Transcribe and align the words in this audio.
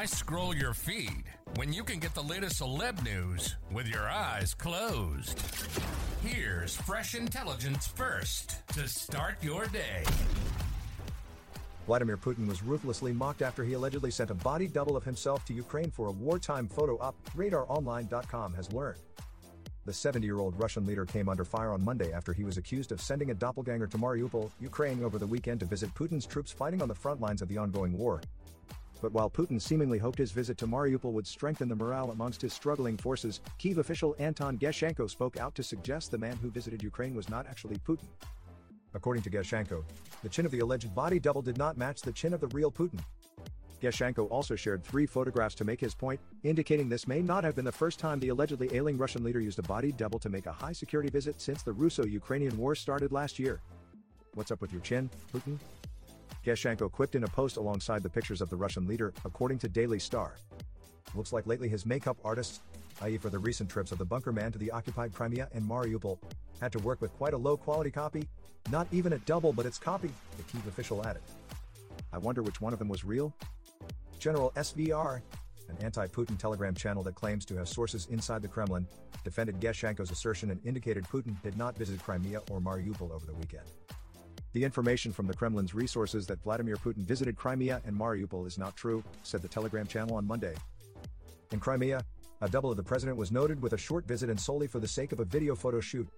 Why 0.00 0.06
scroll 0.06 0.56
your 0.56 0.72
feed 0.72 1.24
when 1.56 1.74
you 1.74 1.84
can 1.84 1.98
get 1.98 2.14
the 2.14 2.22
latest 2.22 2.62
celeb 2.62 3.04
news 3.04 3.56
with 3.70 3.86
your 3.86 4.08
eyes 4.08 4.54
closed? 4.54 5.38
Here's 6.24 6.74
fresh 6.74 7.14
intelligence 7.14 7.86
first 7.86 8.66
to 8.68 8.88
start 8.88 9.34
your 9.42 9.66
day. 9.66 10.04
Vladimir 11.86 12.16
Putin 12.16 12.48
was 12.48 12.62
ruthlessly 12.62 13.12
mocked 13.12 13.42
after 13.42 13.62
he 13.62 13.74
allegedly 13.74 14.10
sent 14.10 14.30
a 14.30 14.34
body 14.34 14.66
double 14.66 14.96
of 14.96 15.04
himself 15.04 15.44
to 15.44 15.52
Ukraine 15.52 15.90
for 15.90 16.06
a 16.06 16.12
wartime 16.12 16.66
photo 16.66 16.96
op, 16.98 17.14
RadarOnline.com 17.36 18.54
has 18.54 18.72
learned. 18.72 19.00
The 19.84 19.92
70 19.92 20.24
year 20.26 20.38
old 20.38 20.58
Russian 20.58 20.86
leader 20.86 21.04
came 21.04 21.28
under 21.28 21.44
fire 21.44 21.72
on 21.72 21.84
Monday 21.84 22.10
after 22.10 22.32
he 22.32 22.44
was 22.44 22.56
accused 22.56 22.90
of 22.90 23.02
sending 23.02 23.32
a 23.32 23.34
doppelganger 23.34 23.88
to 23.88 23.98
Mariupol, 23.98 24.50
Ukraine 24.60 25.04
over 25.04 25.18
the 25.18 25.26
weekend 25.26 25.60
to 25.60 25.66
visit 25.66 25.92
Putin's 25.94 26.24
troops 26.24 26.50
fighting 26.50 26.80
on 26.80 26.88
the 26.88 26.94
front 26.94 27.20
lines 27.20 27.42
of 27.42 27.48
the 27.48 27.58
ongoing 27.58 27.98
war. 27.98 28.22
But 29.00 29.12
while 29.12 29.30
Putin 29.30 29.60
seemingly 29.60 29.98
hoped 29.98 30.18
his 30.18 30.32
visit 30.32 30.58
to 30.58 30.66
Mariupol 30.66 31.12
would 31.12 31.26
strengthen 31.26 31.68
the 31.68 31.76
morale 31.76 32.10
amongst 32.10 32.42
his 32.42 32.52
struggling 32.52 32.96
forces, 32.96 33.40
Kiev 33.58 33.78
official 33.78 34.14
Anton 34.18 34.58
Gerashchenko 34.58 35.08
spoke 35.08 35.38
out 35.38 35.54
to 35.54 35.62
suggest 35.62 36.10
the 36.10 36.18
man 36.18 36.36
who 36.36 36.50
visited 36.50 36.82
Ukraine 36.82 37.14
was 37.14 37.28
not 37.28 37.46
actually 37.46 37.76
Putin. 37.76 38.08
According 38.92 39.22
to 39.22 39.30
Gerashchenko, 39.30 39.84
the 40.22 40.28
chin 40.28 40.44
of 40.44 40.52
the 40.52 40.58
alleged 40.58 40.94
body 40.94 41.18
double 41.18 41.42
did 41.42 41.56
not 41.56 41.78
match 41.78 42.02
the 42.02 42.12
chin 42.12 42.34
of 42.34 42.40
the 42.40 42.48
real 42.48 42.70
Putin. 42.70 43.00
Gerashchenko 43.80 44.30
also 44.30 44.54
shared 44.54 44.84
three 44.84 45.06
photographs 45.06 45.54
to 45.54 45.64
make 45.64 45.80
his 45.80 45.94
point, 45.94 46.20
indicating 46.42 46.88
this 46.88 47.08
may 47.08 47.22
not 47.22 47.44
have 47.44 47.56
been 47.56 47.64
the 47.64 47.72
first 47.72 47.98
time 47.98 48.20
the 48.20 48.28
allegedly 48.28 48.68
ailing 48.74 48.98
Russian 48.98 49.24
leader 49.24 49.40
used 49.40 49.58
a 49.58 49.62
body 49.62 49.92
double 49.92 50.18
to 50.18 50.28
make 50.28 50.46
a 50.46 50.52
high 50.52 50.72
security 50.72 51.08
visit 51.08 51.40
since 51.40 51.62
the 51.62 51.72
Russo 51.72 52.04
Ukrainian 52.04 52.56
war 52.58 52.74
started 52.74 53.10
last 53.10 53.38
year. 53.38 53.62
What's 54.34 54.50
up 54.50 54.60
with 54.60 54.72
your 54.72 54.82
chin, 54.82 55.08
Putin? 55.32 55.58
Gerashchenko 56.44 56.90
quipped 56.90 57.14
in 57.14 57.24
a 57.24 57.28
post 57.28 57.56
alongside 57.56 58.02
the 58.02 58.08
pictures 58.08 58.40
of 58.40 58.48
the 58.48 58.56
Russian 58.56 58.86
leader, 58.86 59.12
according 59.24 59.58
to 59.58 59.68
Daily 59.68 59.98
Star. 59.98 60.36
Looks 61.14 61.32
like 61.32 61.46
lately 61.46 61.68
his 61.68 61.84
makeup 61.84 62.16
artists, 62.24 62.60
i.e., 63.02 63.18
for 63.18 63.30
the 63.30 63.38
recent 63.38 63.68
trips 63.68 63.92
of 63.92 63.98
the 63.98 64.04
bunker 64.04 64.32
man 64.32 64.52
to 64.52 64.58
the 64.58 64.70
occupied 64.70 65.12
Crimea 65.12 65.48
and 65.52 65.64
Mariupol, 65.68 66.18
had 66.60 66.72
to 66.72 66.78
work 66.78 67.00
with 67.00 67.12
quite 67.14 67.34
a 67.34 67.38
low 67.38 67.56
quality 67.56 67.90
copy. 67.90 68.28
Not 68.70 68.86
even 68.92 69.14
a 69.14 69.18
double, 69.18 69.52
but 69.52 69.66
its 69.66 69.78
copy, 69.78 70.10
the 70.36 70.42
Kiev 70.44 70.66
official 70.66 71.04
added. 71.06 71.22
I 72.12 72.18
wonder 72.18 72.42
which 72.42 72.60
one 72.60 72.72
of 72.72 72.78
them 72.78 72.88
was 72.88 73.04
real? 73.04 73.34
General 74.18 74.52
SVR, 74.56 75.22
an 75.68 75.76
anti 75.80 76.06
Putin 76.06 76.38
Telegram 76.38 76.74
channel 76.74 77.02
that 77.02 77.14
claims 77.14 77.44
to 77.46 77.56
have 77.56 77.68
sources 77.68 78.06
inside 78.10 78.42
the 78.42 78.48
Kremlin, 78.48 78.86
defended 79.24 79.60
Gerashchenko's 79.60 80.10
assertion 80.10 80.50
and 80.50 80.60
indicated 80.64 81.04
Putin 81.04 81.40
did 81.42 81.56
not 81.56 81.76
visit 81.76 82.02
Crimea 82.02 82.40
or 82.50 82.60
Mariupol 82.60 83.10
over 83.10 83.26
the 83.26 83.34
weekend. 83.34 83.66
The 84.52 84.64
information 84.64 85.12
from 85.12 85.28
the 85.28 85.34
Kremlin's 85.34 85.74
resources 85.74 86.26
that 86.26 86.42
Vladimir 86.42 86.74
Putin 86.76 87.04
visited 87.04 87.36
Crimea 87.36 87.80
and 87.86 87.96
Mariupol 87.96 88.48
is 88.48 88.58
not 88.58 88.74
true, 88.74 89.04
said 89.22 89.42
the 89.42 89.48
Telegram 89.48 89.86
channel 89.86 90.16
on 90.16 90.26
Monday. 90.26 90.54
In 91.52 91.60
Crimea, 91.60 92.04
a 92.40 92.48
double 92.48 92.70
of 92.70 92.76
the 92.76 92.82
president 92.82 93.16
was 93.16 93.30
noted 93.30 93.62
with 93.62 93.74
a 93.74 93.78
short 93.78 94.06
visit 94.06 94.28
and 94.28 94.40
solely 94.40 94.66
for 94.66 94.80
the 94.80 94.88
sake 94.88 95.12
of 95.12 95.20
a 95.20 95.24
video 95.24 95.54
photo 95.54 95.78
shoot. 95.78 96.08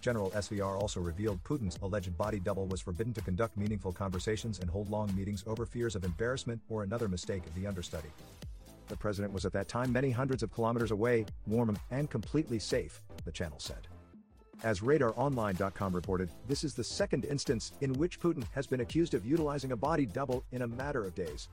General 0.00 0.30
SVR 0.30 0.80
also 0.80 1.00
revealed 1.00 1.44
Putin's 1.44 1.78
alleged 1.82 2.16
body 2.16 2.40
double 2.40 2.66
was 2.66 2.80
forbidden 2.80 3.12
to 3.12 3.20
conduct 3.20 3.58
meaningful 3.58 3.92
conversations 3.92 4.60
and 4.60 4.70
hold 4.70 4.88
long 4.88 5.14
meetings 5.14 5.44
over 5.46 5.66
fears 5.66 5.94
of 5.94 6.04
embarrassment 6.04 6.62
or 6.70 6.82
another 6.82 7.08
mistake 7.08 7.44
of 7.46 7.54
the 7.54 7.66
understudy. 7.66 8.08
The 8.88 8.96
president 8.96 9.34
was 9.34 9.44
at 9.44 9.52
that 9.52 9.68
time 9.68 9.92
many 9.92 10.10
hundreds 10.10 10.42
of 10.42 10.50
kilometers 10.50 10.92
away, 10.92 11.26
warm 11.46 11.76
and 11.90 12.08
completely 12.08 12.58
safe, 12.58 13.02
the 13.24 13.32
channel 13.32 13.58
said. 13.58 13.86
As 14.62 14.80
RadarOnline.com 14.80 15.94
reported, 15.94 16.28
this 16.46 16.64
is 16.64 16.74
the 16.74 16.84
second 16.84 17.24
instance 17.24 17.72
in 17.80 17.94
which 17.94 18.20
Putin 18.20 18.44
has 18.54 18.66
been 18.66 18.80
accused 18.80 19.14
of 19.14 19.24
utilizing 19.24 19.72
a 19.72 19.76
body 19.76 20.04
double 20.04 20.44
in 20.52 20.62
a 20.62 20.68
matter 20.68 21.02
of 21.04 21.14
days. 21.14 21.48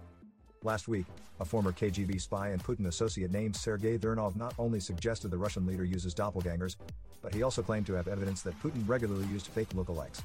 Last 0.63 0.90
week, 0.90 1.06
a 1.40 1.46
former 1.46 1.72
KGB 1.72 2.19
spy 2.19 2.50
and 2.50 2.62
Putin 2.62 2.88
associate 2.88 3.31
named 3.31 3.56
Sergei 3.56 3.97
Zhirnov 3.97 4.35
not 4.35 4.53
only 4.59 4.81
suggested 4.81 5.31
the 5.31 5.38
Russian 5.38 5.66
leader 5.66 5.85
uses 5.85 6.13
doppelgangers, 6.13 6.75
but 7.22 7.34
he 7.34 7.44
also 7.44 7.62
claimed 7.62 7.85
to 7.85 7.94
have 7.94 8.09
evidence 8.09 8.41
that 8.41 8.62
Putin 8.62 8.85
regularly 8.85 9.25
used 9.28 9.47
fake 9.47 9.69
lookalikes. 9.69 10.22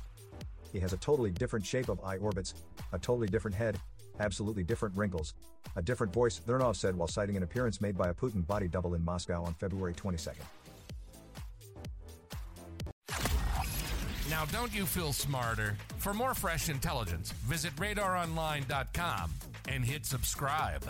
He 0.72 0.80
has 0.80 0.92
a 0.92 0.96
totally 0.96 1.30
different 1.30 1.64
shape 1.64 1.88
of 1.88 2.02
eye 2.02 2.16
orbits, 2.16 2.54
a 2.92 2.98
totally 2.98 3.28
different 3.28 3.54
head, 3.54 3.78
absolutely 4.18 4.64
different 4.64 4.96
wrinkles, 4.96 5.34
a 5.76 5.82
different 5.82 6.12
voice, 6.12 6.40
Zhirnov 6.44 6.74
said 6.74 6.96
while 6.96 7.08
citing 7.08 7.36
an 7.36 7.44
appearance 7.44 7.80
made 7.80 7.96
by 7.96 8.08
a 8.08 8.14
Putin 8.14 8.44
body 8.44 8.66
double 8.66 8.94
in 8.94 9.04
Moscow 9.04 9.44
on 9.44 9.54
February 9.54 9.94
22. 9.94 10.30
Now, 14.32 14.46
don't 14.46 14.74
you 14.74 14.86
feel 14.86 15.12
smarter? 15.12 15.76
For 15.98 16.14
more 16.14 16.32
fresh 16.32 16.70
intelligence, 16.70 17.32
visit 17.44 17.76
radaronline.com 17.76 19.30
and 19.68 19.84
hit 19.84 20.06
subscribe. 20.06 20.82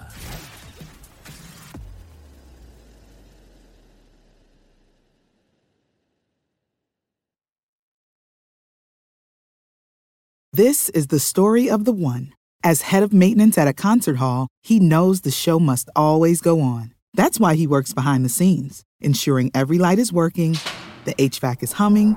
This 10.52 10.88
is 10.90 11.08
the 11.08 11.18
story 11.18 11.68
of 11.68 11.84
the 11.84 11.92
one. 11.92 12.32
As 12.62 12.82
head 12.82 13.02
of 13.02 13.12
maintenance 13.12 13.58
at 13.58 13.66
a 13.66 13.72
concert 13.72 14.18
hall, 14.18 14.46
he 14.62 14.78
knows 14.78 15.22
the 15.22 15.32
show 15.32 15.58
must 15.58 15.90
always 15.96 16.40
go 16.40 16.60
on. 16.60 16.94
That's 17.12 17.40
why 17.40 17.56
he 17.56 17.66
works 17.66 17.92
behind 17.92 18.24
the 18.24 18.28
scenes, 18.28 18.84
ensuring 19.00 19.50
every 19.52 19.78
light 19.78 19.98
is 19.98 20.12
working, 20.12 20.58
the 21.06 21.14
HVAC 21.14 21.64
is 21.64 21.72
humming, 21.72 22.16